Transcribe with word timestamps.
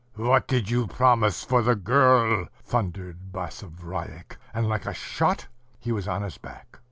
"What 0.29 0.47
did 0.47 0.67
you 0.71 0.87
promise 0.87 1.43
for 1.43 1.61
the 1.61 1.75
girl?"... 1.75 2.47
thundered 2.63 3.31
Basavriuk; 3.31 4.37
and 4.51 4.67
like 4.67 4.87
a 4.87 4.95
shot 4.95 5.45
he 5.79 5.91
was 5.91 6.07
on 6.07 6.23
his 6.23 6.39
back. 6.39 6.79